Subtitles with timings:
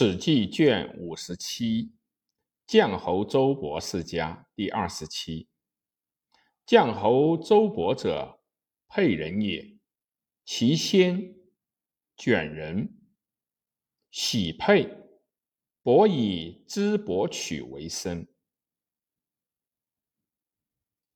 [0.00, 1.92] 史记卷五十七，
[2.68, 5.48] 绛侯周勃世家第二十七。
[6.64, 8.40] 绛侯周勃者，
[8.86, 9.76] 沛人也。
[10.44, 11.34] 其先
[12.16, 12.96] 卷人，
[14.12, 14.88] 喜沛。
[15.82, 18.28] 伯以织帛曲为生，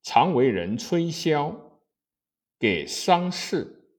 [0.03, 1.79] 常为人吹箫，
[2.59, 3.93] 给丧事，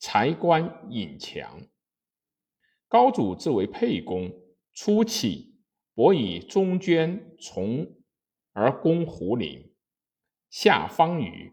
[0.00, 1.62] 才官隐强。
[2.88, 4.32] 高祖自为沛公，
[4.72, 5.60] 初起，
[5.92, 7.86] 伯以中捐从
[8.52, 9.74] 而攻胡陵，
[10.48, 11.52] 下方隅，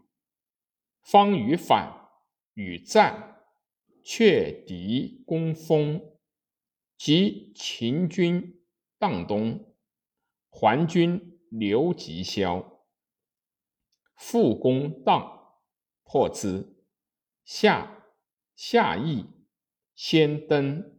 [1.01, 2.09] 方与反，
[2.53, 3.41] 与战，
[4.01, 6.17] 却敌攻封，
[6.97, 8.63] 及秦军
[8.97, 9.75] 荡东，
[10.49, 12.85] 还军留吉萧，
[14.15, 15.59] 复攻荡，
[16.05, 16.77] 破之，
[17.43, 18.05] 下
[18.55, 19.25] 下邑，
[19.95, 20.94] 先登。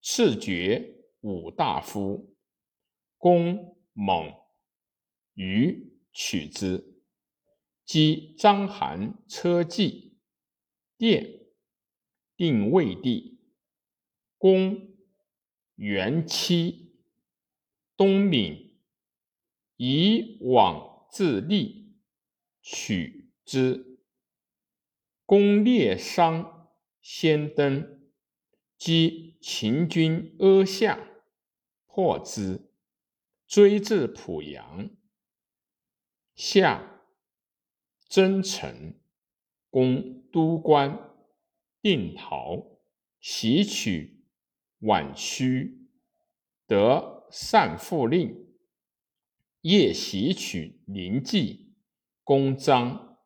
[0.00, 2.36] 赐爵武大夫，
[3.16, 4.32] 公猛
[5.34, 7.02] 于取之。
[7.84, 10.18] 击章邯车骑，
[10.96, 11.46] 殿
[12.36, 13.40] 定魏地。
[14.36, 14.94] 公
[15.74, 16.94] 元期，
[17.96, 18.78] 东闽，
[19.76, 21.96] 以往自立，
[22.62, 23.98] 取之。
[25.24, 27.97] 公列商先登。
[28.78, 31.10] 击秦军阿下，
[31.86, 32.70] 破之，
[33.44, 34.88] 追至濮阳。
[36.36, 37.02] 下
[38.08, 38.94] 征城，
[39.68, 41.10] 攻都关，
[41.82, 42.78] 定陶，
[43.18, 44.24] 袭取
[44.82, 45.88] 宛须，
[46.68, 48.46] 得善复令。
[49.62, 51.74] 夜袭取临济，
[52.22, 53.18] 攻张，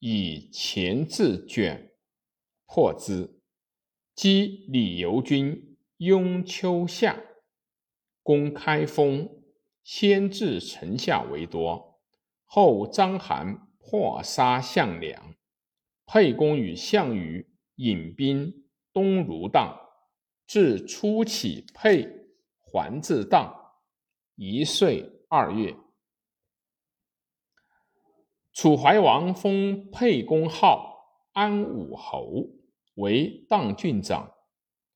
[0.00, 1.92] 以前自卷，
[2.66, 3.35] 破之。
[4.16, 7.22] 击李由军雍丘下，
[8.22, 9.42] 攻开封，
[9.84, 12.00] 先至城下为多。
[12.46, 15.34] 后章邯破杀项梁，
[16.06, 19.78] 沛公与项羽引兵东如荡，
[20.46, 22.08] 至初起，沛
[22.58, 23.54] 还至荡。
[24.34, 25.76] 一岁二月，
[28.54, 32.55] 楚怀王封沛公号安武侯。
[32.96, 34.34] 为荡郡长，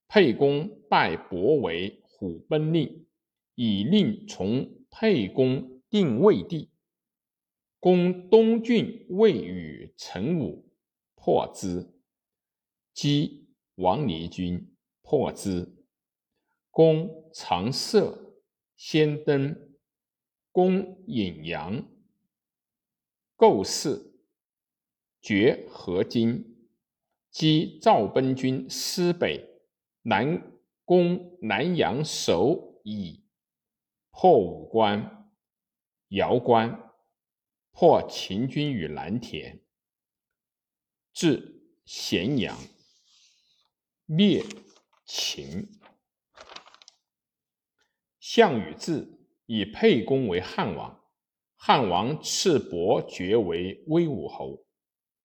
[0.08, 3.06] 沛公拜伯为虎贲令，
[3.54, 6.70] 以令从沛公定魏地。
[7.78, 10.70] 攻东郡魏与陈武，
[11.14, 11.94] 破之。
[12.92, 15.72] 击王离军，破之。
[16.70, 18.36] 攻长社，
[18.76, 19.56] 先登。
[20.52, 21.88] 攻颍阳，
[23.36, 24.16] 构事，
[25.22, 26.49] 绝河津。
[27.30, 29.48] 击赵奔军师北，
[30.02, 30.52] 南
[30.84, 33.24] 攻南阳守以
[34.10, 35.30] 破武关、
[36.08, 36.90] 瑶关，
[37.70, 39.62] 破秦军于蓝田，
[41.12, 42.58] 至咸阳，
[44.06, 44.44] 灭
[45.06, 45.70] 秦。
[48.18, 51.00] 项羽自，以沛公为汉王，
[51.56, 54.66] 汉王赐伯爵为威武侯，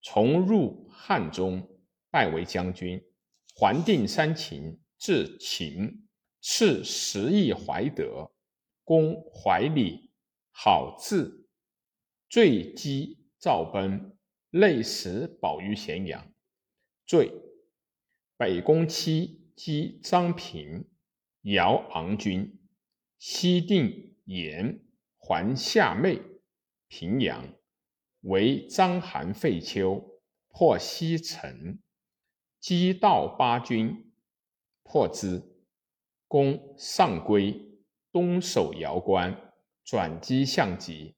[0.02, 1.68] 从入汉中。
[2.16, 2.98] 拜为将军，
[3.54, 6.08] 还定三秦，至秦，
[6.40, 8.32] 赐十亿怀德，
[8.84, 10.10] 公怀里，
[10.50, 11.46] 好字，
[12.26, 14.16] 坠击赵奔，
[14.48, 16.32] 累死保于咸阳。
[17.04, 17.30] 坠。
[18.38, 20.88] 北宫妻击张平，
[21.42, 22.58] 姚昂军，
[23.18, 24.80] 西定延，
[25.18, 26.22] 还夏妹，
[26.88, 27.46] 平阳，
[28.22, 30.02] 为章邯废丘，
[30.48, 31.78] 破西城。
[32.66, 34.10] 击道八军，
[34.82, 35.40] 破之。
[36.26, 37.54] 攻上归，
[38.10, 39.52] 东守瑶关，
[39.84, 41.14] 转击项籍，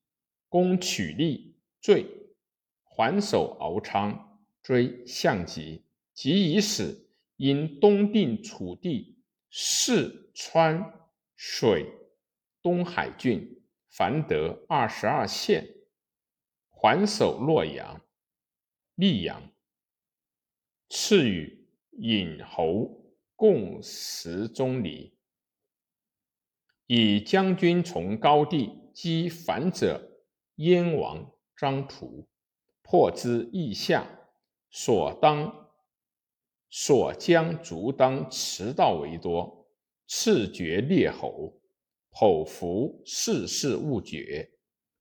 [0.50, 2.04] 攻取利，坠。
[2.84, 7.08] 还守敖昌，追项籍，及已死。
[7.38, 9.16] 因东定楚地，
[9.50, 10.92] 四川、
[11.34, 11.90] 水、
[12.60, 15.66] 东海郡，凡得二十二县。
[16.68, 18.02] 还守洛阳、
[18.98, 19.50] 溧阳。
[20.88, 21.68] 赐予
[21.98, 25.14] 隐侯共十中礼，
[26.86, 30.22] 以将军从高地击反者，
[30.56, 32.26] 燕王张荼，
[32.82, 34.08] 破之邑下，
[34.70, 35.70] 所当
[36.70, 39.68] 所将卒当驰道为多，
[40.06, 41.60] 赐爵列侯，
[42.10, 44.50] 剖服世事勿绝，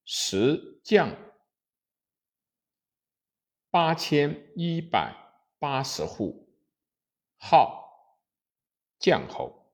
[0.03, 1.15] 时将
[3.71, 5.26] 八千一百。
[5.59, 6.47] 八十户，
[7.37, 8.15] 号
[8.99, 9.66] 绛侯。